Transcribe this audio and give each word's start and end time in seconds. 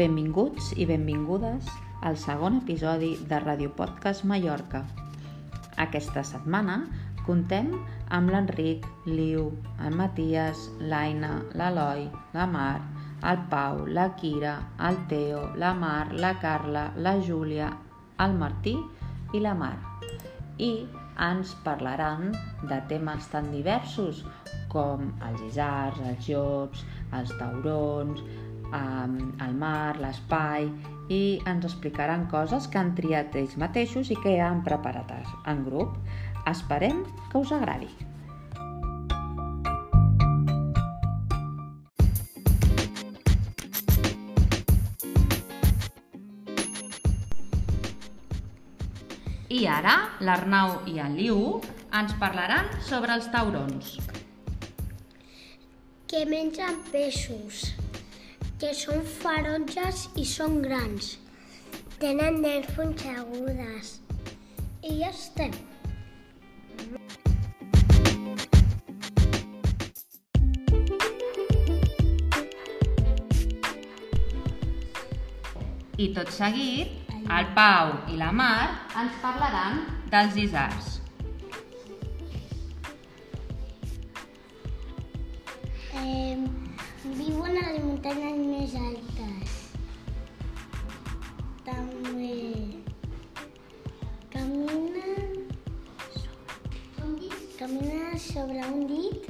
Benvinguts 0.00 0.70
i 0.80 0.86
benvingudes 0.88 1.66
al 2.08 2.14
segon 2.16 2.54
episodi 2.62 3.10
de 3.28 3.36
Radio 3.42 3.68
Podcast 3.76 4.24
Mallorca. 4.24 4.80
Aquesta 5.84 6.22
setmana 6.24 6.78
contem 7.26 7.68
amb 8.08 8.32
l'Enric, 8.32 8.86
l'Iu, 9.04 9.50
el 9.84 9.98
Matías, 10.00 10.62
l'Aina, 10.80 11.34
l'Eloi, 11.52 12.06
la 12.32 12.46
Mar, 12.48 12.80
el 13.28 13.44
Pau, 13.52 13.84
la 13.98 14.06
Kira, 14.16 14.54
el 14.88 14.96
Teo, 15.12 15.42
la 15.60 15.74
Mar, 15.76 16.14
la 16.16 16.32
Carla, 16.40 16.86
la 16.96 17.18
Júlia, 17.20 17.68
el 18.24 18.40
Martí 18.40 18.78
i 19.36 19.44
la 19.44 19.52
Mar. 19.52 19.76
I 20.56 20.72
ens 21.28 21.52
parlaran 21.66 22.30
de 22.72 22.80
temes 22.88 23.28
tan 23.34 23.52
diversos 23.52 24.24
com 24.72 25.10
els 25.28 25.44
isars, 25.52 26.00
els 26.08 26.30
llops, 26.32 26.86
els 27.20 27.36
taurons, 27.36 28.24
el 28.74 29.56
mar, 29.58 29.96
l'espai 30.00 30.68
i 31.10 31.40
ens 31.50 31.66
explicaran 31.66 32.28
coses 32.30 32.68
que 32.70 32.78
han 32.78 32.94
triat 32.98 33.34
ells 33.36 33.56
mateixos 33.58 34.12
i 34.14 34.18
que 34.22 34.36
ja 34.36 34.50
han 34.50 34.62
preparat 34.66 35.10
en 35.50 35.64
grup. 35.66 35.98
Esperem 36.46 37.04
que 37.32 37.42
us 37.42 37.52
agradi. 37.52 37.90
I 49.50 49.64
ara 49.66 49.96
l'Arnau 50.22 50.76
i 50.86 51.00
el 51.02 51.16
Liu 51.18 51.40
ens 51.98 52.12
parlaran 52.22 52.68
sobre 52.86 53.16
els 53.18 53.26
taurons. 53.32 53.96
Que 56.10 56.22
mengen 56.26 56.78
peixos, 56.92 57.64
que 58.60 58.74
són 58.76 59.00
ferotges 59.08 60.02
i 60.20 60.24
són 60.28 60.58
grans. 60.60 61.14
Tenen 62.00 62.42
dents 62.44 62.68
punxegudes. 62.76 63.94
I 64.84 64.98
ja 65.00 65.08
estem. 65.08 65.56
I 76.00 76.12
tot 76.16 76.32
seguit, 76.32 76.96
el 77.16 77.50
Pau 77.56 77.96
i 78.12 78.20
la 78.20 78.30
Mar 78.32 78.68
ens 79.00 79.20
parlaran 79.24 79.84
dels 80.12 80.36
isars. 80.44 80.96
Eh, 86.00 86.69
viuen 87.04 87.56
a 87.56 87.72
les 87.72 87.82
muntanyes 87.82 88.36
més 88.44 88.74
altes. 88.76 89.52
També 91.64 92.34
caminen... 94.34 95.36
Caminen 97.60 98.18
sobre 98.20 98.64
un 98.72 98.86
dit 98.88 99.26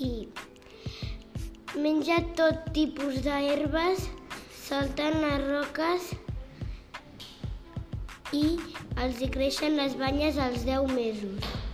i 0.00 0.12
menja 1.76 2.20
tot 2.40 2.68
tipus 2.76 3.20
d'herbes, 3.24 4.08
salten 4.64 5.20
les 5.24 5.44
roques 5.48 6.12
i 8.32 8.44
els 9.04 9.20
hi 9.20 9.32
creixen 9.38 9.76
les 9.80 9.96
banyes 10.00 10.40
als 10.48 10.64
10 10.68 10.92
mesos. 10.96 11.67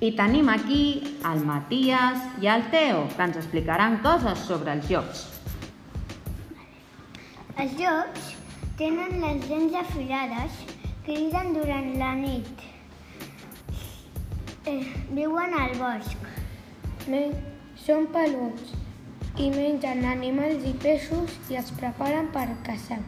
I 0.00 0.14
tenim 0.16 0.48
aquí 0.48 0.84
el 1.28 1.42
Matías 1.44 2.22
i 2.40 2.48
el 2.48 2.62
Teo, 2.72 3.02
que 3.12 3.24
ens 3.26 3.36
explicaran 3.36 3.98
coses 4.00 4.46
sobre 4.48 4.72
els 4.72 4.88
llops. 4.88 5.26
Els 7.60 7.74
llops 7.76 8.30
tenen 8.80 9.20
les 9.20 9.44
dents 9.44 9.76
afilades, 9.82 10.56
criden 11.04 11.52
durant 11.58 11.92
la 12.00 12.14
nit. 12.16 12.64
Eh, 14.64 14.80
viuen 15.12 15.52
al 15.60 15.76
bosc. 15.76 16.28
Men 17.04 17.36
són 17.84 18.08
peluts 18.16 18.72
i 19.36 19.52
mengen 19.52 20.06
animals 20.16 20.64
i 20.64 20.76
peixos 20.80 21.36
i 21.52 21.60
es 21.60 21.74
preparen 21.76 22.32
per 22.32 22.48
caçar. 22.64 23.02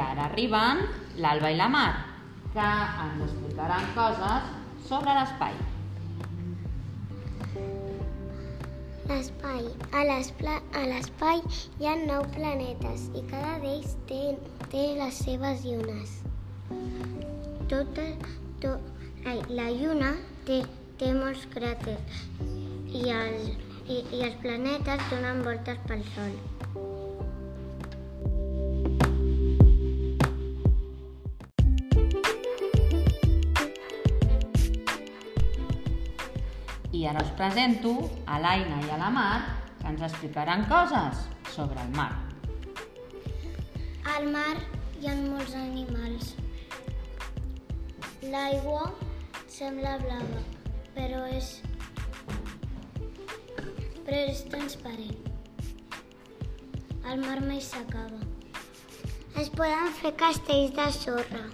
Ara 0.00 0.28
arriben 0.30 0.84
l'Alba 1.22 1.50
i 1.52 1.58
la 1.58 1.68
Mar, 1.72 1.90
que 2.54 2.70
ens 3.04 3.22
explicaran 3.26 3.86
coses 3.96 4.48
sobre 4.88 5.14
l'espai. 5.18 5.58
L'espai. 9.10 9.66
A 9.98 10.02
l'espai 10.86 11.42
hi 11.80 11.88
ha 11.90 11.96
nou 12.00 12.22
planetes 12.36 13.08
i 13.18 13.24
cada 13.32 13.56
d'ells 13.64 13.96
té, 14.10 14.20
té 14.72 14.84
les 15.00 15.18
seves 15.26 15.64
llunes. 15.66 16.14
Tota, 17.72 18.06
to, 18.62 18.76
ai, 19.26 19.42
la 19.60 19.68
lluna 19.74 20.14
té, 20.46 20.62
té 21.02 21.10
molts 21.16 21.44
cràters 21.54 22.22
i 23.00 23.04
els, 23.18 23.50
i, 23.86 24.00
i 24.16 24.24
els 24.28 24.40
planetes 24.46 25.06
donen 25.10 25.44
voltes 25.46 25.86
pel 25.90 26.06
Sol. 26.14 26.34
I 36.92 37.06
ara 37.06 37.22
us 37.22 37.30
presento 37.38 37.92
a 38.26 38.40
l'Aina 38.42 38.80
i 38.82 38.90
a 38.90 38.98
la 38.98 39.10
Mar, 39.14 39.38
que 39.78 39.86
ens 39.92 40.02
explicaran 40.02 40.64
coses 40.70 41.22
sobre 41.54 41.78
el 41.82 41.92
mar. 41.94 42.10
Al 44.16 44.26
mar 44.34 44.56
hi 44.98 45.06
ha 45.06 45.14
molts 45.20 45.54
animals. 45.54 46.34
L'aigua 48.32 48.90
sembla 49.46 49.94
blava, 50.02 50.42
però 50.98 51.22
és 51.30 51.60
però 54.02 54.20
és 54.26 54.42
transparent. 54.50 55.30
El 57.06 57.22
mar 57.22 57.38
mai 57.46 57.62
s'acaba. 57.62 58.18
Es 59.38 59.48
poden 59.54 59.94
fer 60.02 60.16
castells 60.18 60.74
de 60.74 60.90
sorra. 60.98 61.46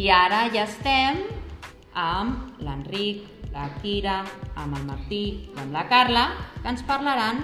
I 0.00 0.06
ara 0.08 0.46
ja 0.48 0.62
estem 0.64 1.18
amb 2.00 2.60
l'Enric, 2.64 3.24
la 3.52 3.66
Kira, 3.82 4.20
amb 4.56 4.78
el 4.78 4.84
Martí 4.88 5.18
i 5.42 5.58
amb 5.60 5.74
la 5.76 5.82
Carla, 5.90 6.22
que 6.62 6.70
ens 6.70 6.84
parlaran 6.88 7.42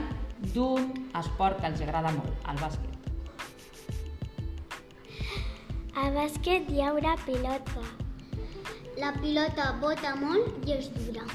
d'un 0.55 0.87
esport 1.21 1.61
que 1.61 1.69
els 1.69 1.83
agrada 1.85 2.13
molt, 2.15 2.47
el 2.49 2.61
bàsquet. 2.63 2.95
Al 6.01 6.17
bàsquet 6.17 6.71
hi 6.73 6.81
haurà 6.87 7.13
pilota. 7.27 7.85
La 9.03 9.13
pilota 9.19 9.69
bota 9.83 10.15
molt 10.23 10.65
i 10.65 10.79
és 10.79 10.89
dura. 10.95 11.27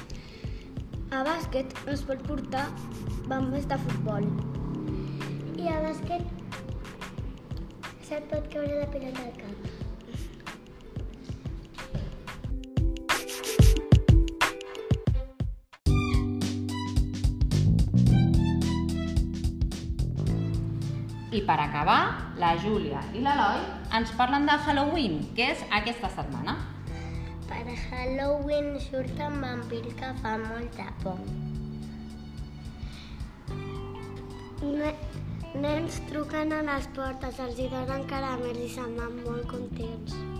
A 1.14 1.22
bàsquet 1.28 1.76
es 1.92 2.02
pot 2.08 2.26
portar 2.26 2.66
bambes 3.30 3.70
de 3.70 3.78
futbol. 3.84 4.26
I 5.54 5.70
al 5.76 5.86
bàsquet 5.86 6.26
se't 8.10 8.26
pot 8.34 8.50
caure 8.56 8.82
la 8.82 8.90
pilota 8.96 9.28
al 9.28 9.38
cap. 9.38 9.81
I 21.32 21.40
per 21.48 21.56
acabar, 21.56 22.00
la 22.36 22.50
Júlia 22.60 23.00
i 23.16 23.22
l'Eloi 23.24 23.62
ens 23.96 24.10
parlen 24.18 24.44
de 24.44 24.56
Halloween, 24.66 25.14
que 25.36 25.46
és 25.54 25.62
aquesta 25.72 26.10
setmana. 26.12 26.58
Per 27.48 27.62
Halloween 27.86 28.74
surten 28.84 29.38
vampirs 29.40 29.96
que 29.96 30.10
fan 30.20 30.44
molta 30.50 30.90
por. 31.00 31.22
Ne 34.62 34.92
nens 35.64 35.98
truquen 36.10 36.52
a 36.52 36.60
les 36.68 36.92
portes, 36.96 37.40
els 37.46 37.58
hi 37.60 37.72
donen 37.72 38.06
caramels 38.12 38.60
i 38.66 38.68
se'n 38.76 38.94
van 39.00 39.18
molt 39.24 39.48
contents. 39.50 40.31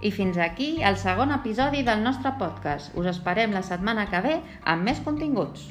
I 0.00 0.10
fins 0.16 0.38
aquí 0.40 0.70
el 0.90 0.96
segon 1.00 1.34
episodi 1.34 1.82
del 1.84 2.00
nostre 2.06 2.32
podcast. 2.40 2.94
Us 2.96 3.10
esperem 3.12 3.52
la 3.52 3.64
setmana 3.66 4.08
que 4.08 4.24
ve 4.24 4.40
amb 4.74 4.88
més 4.88 5.04
continguts. 5.04 5.68